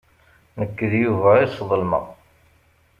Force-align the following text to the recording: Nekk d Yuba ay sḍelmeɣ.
Nekk 0.59 0.79
d 0.91 0.93
Yuba 1.01 1.29
ay 1.35 1.49
sḍelmeɣ. 1.49 2.05